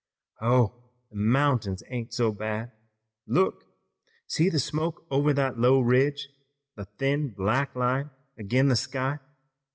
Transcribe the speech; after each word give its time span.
Oh, 0.41 0.89
the 1.11 1.15
mountains 1.17 1.83
ain't 1.89 2.11
so 2.11 2.31
bad. 2.31 2.71
Look! 3.27 3.65
See 4.25 4.49
the 4.49 4.57
smoke 4.59 5.05
over 5.11 5.31
that 5.33 5.59
low 5.59 5.79
ridge, 5.79 6.27
the 6.75 6.85
thin 6.85 7.29
black 7.29 7.75
line 7.75 8.09
ag'in 8.35 8.67
the 8.67 8.75
sky. 8.75 9.19